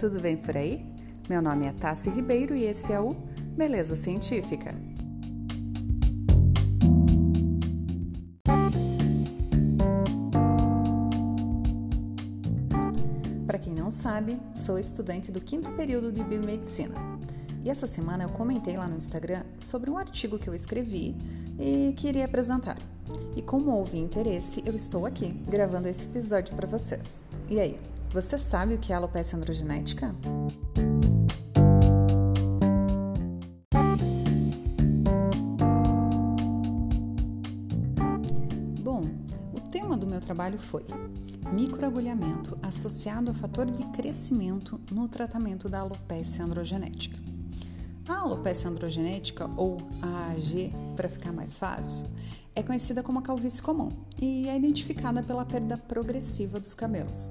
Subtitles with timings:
[0.00, 0.82] tudo bem por aí?
[1.28, 3.14] Meu nome é Tassi Ribeiro e esse é o
[3.54, 4.74] Beleza Científica.
[13.46, 16.94] Para quem não sabe, sou estudante do quinto período de biomedicina.
[17.62, 21.14] E essa semana eu comentei lá no Instagram sobre um artigo que eu escrevi
[21.58, 22.78] e queria apresentar.
[23.36, 27.22] E como houve interesse, eu estou aqui gravando esse episódio para vocês.
[27.50, 27.78] E aí,
[28.12, 30.14] você sabe o que é alopecia androgenética?
[38.82, 39.04] Bom,
[39.54, 40.84] o tema do meu trabalho foi
[41.52, 47.16] microagulhamento associado a fator de crescimento no tratamento da alopecia androgenética.
[48.08, 52.08] A alopecia androgenética, ou AAG, para ficar mais fácil,
[52.56, 57.30] é conhecida como a calvície comum e é identificada pela perda progressiva dos cabelos.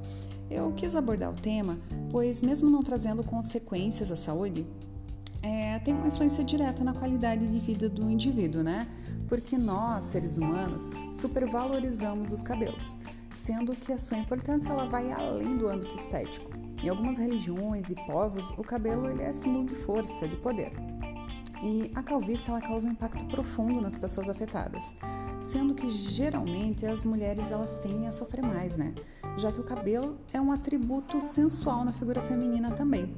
[0.49, 1.77] Eu quis abordar o tema,
[2.09, 4.65] pois, mesmo não trazendo consequências à saúde,
[5.41, 8.87] é, tem uma influência direta na qualidade de vida do indivíduo, né?
[9.27, 12.97] Porque nós, seres humanos, supervalorizamos os cabelos,
[13.35, 16.49] sendo que a sua importância ela vai além do âmbito estético.
[16.83, 20.71] Em algumas religiões e povos, o cabelo ele é símbolo de força, de poder.
[21.61, 24.95] E a calvície ela causa um impacto profundo nas pessoas afetadas,
[25.41, 28.93] sendo que geralmente as mulheres elas tendem a sofrer mais, né?
[29.37, 33.15] Já que o cabelo é um atributo sensual na figura feminina também.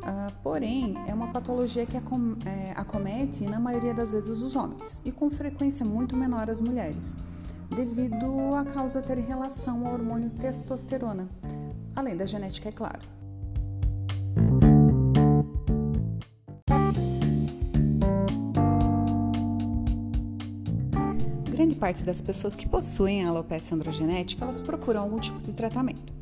[0.00, 5.02] Uh, porém, é uma patologia que acom é, acomete na maioria das vezes os homens
[5.04, 7.18] e com frequência muito menor as mulheres,
[7.68, 11.28] devido à causa ter relação ao hormônio testosterona,
[11.94, 13.19] além da genética, é claro.
[21.80, 26.12] Parte das pessoas que possuem alopecia androgenética, elas procuram algum tipo de tratamento.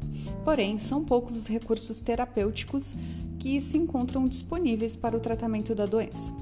[0.44, 2.94] Porém, são poucos os recursos terapêuticos
[3.40, 6.32] que se encontram disponíveis para o tratamento da doença.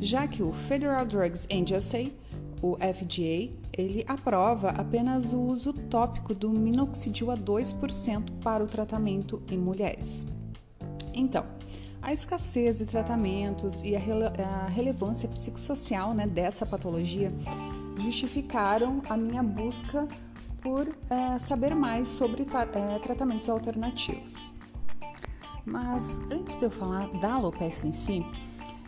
[0.00, 2.12] Já que o Federal Drugs Agency,
[2.60, 9.40] o FDA, ele aprova apenas o uso tópico do minoxidil a 2% para o tratamento
[9.48, 10.26] em mulheres.
[11.14, 11.46] Então,
[12.02, 17.32] a escassez de tratamentos e a, rele a relevância psicossocial né, dessa patologia
[17.98, 20.08] justificaram a minha busca
[20.60, 24.52] por é, saber mais sobre é, tratamentos alternativos.
[25.64, 28.24] Mas antes de eu falar da alopecia em si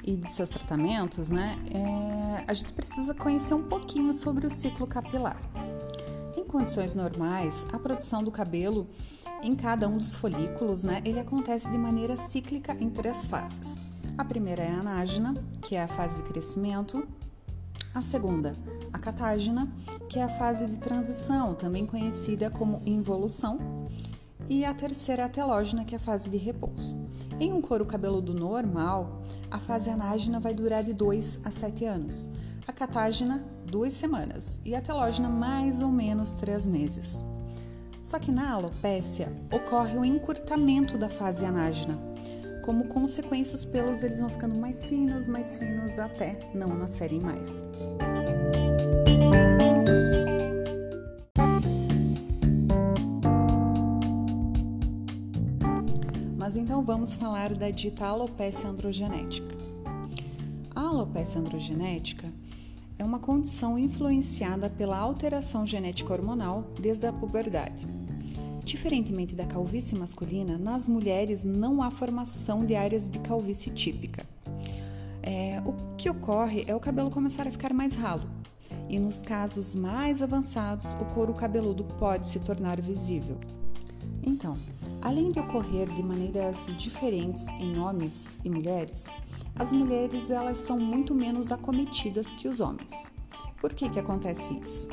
[0.02, 4.86] e de seus tratamentos, né, é, a gente precisa conhecer um pouquinho sobre o ciclo
[4.86, 5.36] capilar.
[6.36, 8.88] Em condições normais, a produção do cabelo
[9.42, 13.78] em cada um dos folículos, né, ele acontece de maneira cíclica em três fases.
[14.16, 17.06] A primeira é a anágena, que é a fase de crescimento.
[17.92, 18.54] A segunda,
[18.92, 19.68] a catágena,
[20.08, 23.88] que é a fase de transição, também conhecida como involução,
[24.48, 26.96] e a terceira a telógena, que é a fase de repouso.
[27.40, 32.30] Em um couro cabeludo normal, a fase anágena vai durar de 2 a 7 anos,
[32.64, 37.24] a catágena, duas semanas, e a telógena, mais ou menos 3 meses.
[38.04, 42.09] Só que na alopécia ocorre o encurtamento da fase anágena.
[42.62, 47.68] Como consequência, os pelos eles vão ficando mais finos, mais finos até não nascerem mais.
[56.36, 59.54] Mas então vamos falar da dita alopecia androgenética.
[60.74, 62.28] A alopecia androgenética
[62.98, 67.86] é uma condição influenciada pela alteração genética hormonal desde a puberdade.
[68.64, 74.24] Diferentemente da calvície masculina, nas mulheres não há formação de áreas de calvície típica.
[75.22, 78.28] É, o que ocorre é o cabelo começar a ficar mais ralo,
[78.88, 83.38] e nos casos mais avançados, o couro cabeludo pode se tornar visível.
[84.22, 84.56] Então,
[85.00, 89.12] além de ocorrer de maneiras diferentes em homens e mulheres,
[89.54, 93.10] as mulheres elas são muito menos acometidas que os homens.
[93.60, 94.88] Por que, que acontece isso?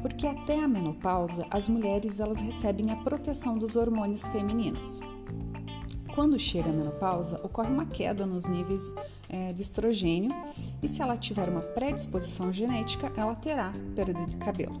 [0.00, 5.00] Porque até a menopausa, as mulheres elas recebem a proteção dos hormônios femininos.
[6.14, 8.94] Quando chega a menopausa, ocorre uma queda nos níveis
[9.28, 10.32] é, de estrogênio
[10.82, 14.80] e, se ela tiver uma predisposição genética, ela terá perda de cabelo.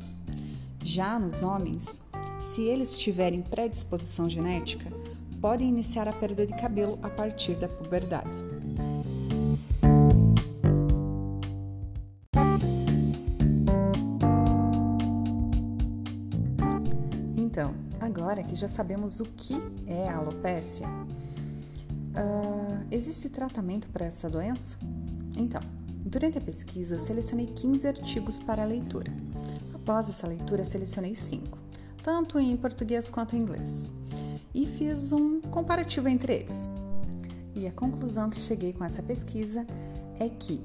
[0.82, 2.00] Já nos homens,
[2.40, 4.90] se eles tiverem predisposição genética,
[5.40, 8.55] podem iniciar a perda de cabelo a partir da puberdade.
[17.56, 19.54] Então, agora que já sabemos o que
[19.86, 20.86] é a alopécia,
[22.16, 24.78] Uh, existe tratamento para essa doença?
[25.36, 29.12] Então, durante a pesquisa, eu selecionei 15 artigos para leitura.
[29.74, 31.58] Após essa leitura, selecionei 5,
[32.02, 33.90] tanto em português quanto em inglês.
[34.54, 36.70] e fiz um comparativo entre eles.
[37.54, 39.66] E a conclusão que cheguei com essa pesquisa
[40.18, 40.64] é que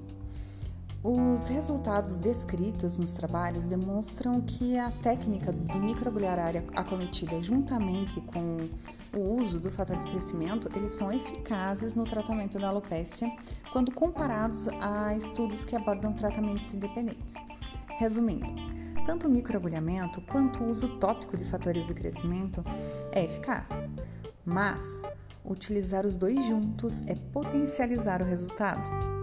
[1.04, 8.70] os resultados descritos nos trabalhos demonstram que a técnica do microagulhar área acometida, juntamente com
[9.12, 13.36] o uso do fator de crescimento, eles são eficazes no tratamento da alopecia
[13.74, 17.36] quando comparados a estudos que abordam tratamentos independentes.
[17.98, 18.46] Resumindo,
[19.04, 22.64] tanto o microagulhamento quanto o uso tópico de fatores de crescimento
[23.12, 23.90] é eficaz,
[24.46, 25.02] mas
[25.44, 29.21] utilizar os dois juntos é potencializar o resultado.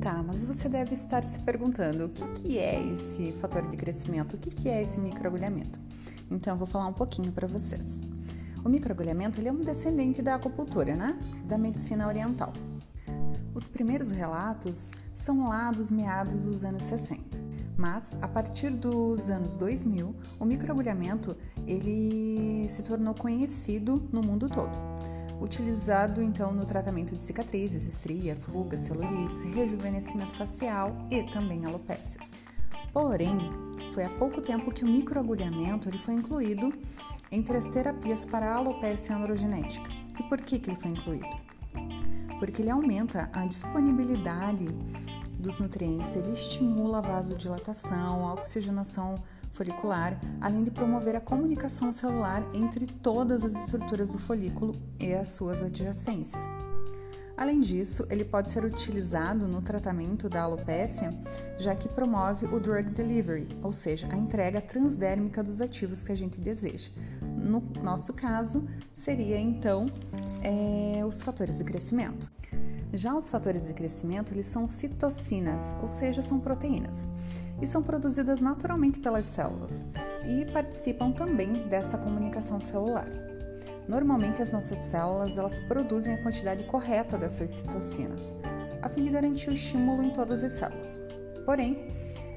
[0.00, 4.34] Tá, mas você deve estar se perguntando o que, que é esse fator de crescimento,
[4.34, 5.80] o que, que é esse microagulhamento.
[6.30, 8.02] Então, eu vou falar um pouquinho para vocês.
[8.64, 11.18] O microagulhamento ele é um descendente da acupuntura, né?
[11.46, 12.52] Da medicina oriental.
[13.54, 17.42] Os primeiros relatos são lá dos meados dos anos 60.
[17.76, 21.36] Mas a partir dos anos 2000, o microagulhamento
[21.66, 24.76] ele se tornou conhecido no mundo todo.
[25.40, 32.32] Utilizado então no tratamento de cicatrizes, estrias, rugas, celulites, rejuvenescimento facial e também alopécias.
[32.92, 33.36] Porém,
[33.92, 36.72] foi há pouco tempo que o microagulhamento ele foi incluído
[37.30, 39.88] entre as terapias para a alopecia androgenética.
[40.18, 41.36] E por que, que ele foi incluído?
[42.38, 44.66] Porque ele aumenta a disponibilidade
[45.38, 49.16] dos nutrientes, ele estimula a vasodilatação, a oxigenação
[49.52, 55.30] folicular, além de promover a comunicação celular entre todas as estruturas do folículo e as
[55.30, 56.48] suas adjacências.
[57.36, 61.12] Além disso, ele pode ser utilizado no tratamento da alopecia,
[61.58, 66.16] já que promove o drug delivery, ou seja, a entrega transdérmica dos ativos que a
[66.16, 66.90] gente deseja.
[67.20, 69.86] No nosso caso, seria então
[70.42, 72.30] é, os fatores de crescimento.
[72.94, 77.10] Já os fatores de crescimento, eles são citocinas, ou seja, são proteínas,
[77.60, 79.88] e são produzidas naturalmente pelas células
[80.26, 83.06] e participam também dessa comunicação celular.
[83.88, 88.36] Normalmente as nossas células elas produzem a quantidade correta dessas citocinas,
[88.82, 91.00] a fim de garantir o estímulo em todas as células.
[91.46, 91.88] Porém,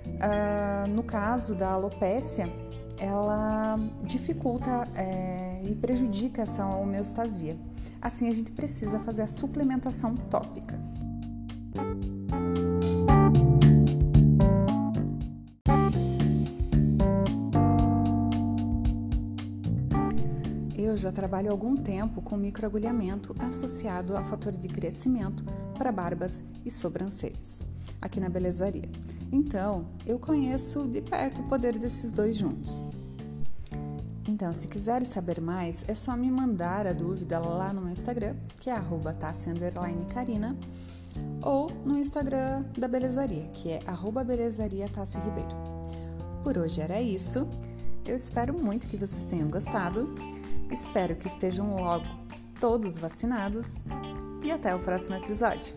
[0.05, 2.49] uh, no caso da alopécia,
[2.97, 7.57] ela dificulta é, e prejudica essa homeostasia
[8.05, 10.79] Assim, a gente precisa fazer a suplementação tópica.
[20.77, 25.43] Eu já trabalho há algum tempo com microagulhamento associado a fator de crescimento
[25.75, 27.65] para barbas e sobrancelhas,
[27.99, 28.87] aqui na Belezaria.
[29.31, 32.83] Então, eu conheço de perto o poder desses dois juntos.
[34.35, 38.35] Então, se quiserem saber mais, é só me mandar a dúvida lá no meu Instagram,
[38.59, 38.77] que é
[39.17, 40.57] @tassi_carina,
[41.41, 43.79] ou no Instagram da Belezaria, que é
[44.25, 45.55] @belezariatassi_ribeiro.
[46.43, 47.47] Por hoje era isso.
[48.05, 50.13] Eu espero muito que vocês tenham gostado.
[50.69, 52.03] Espero que estejam logo
[52.59, 53.79] todos vacinados
[54.43, 55.73] e até o próximo episódio.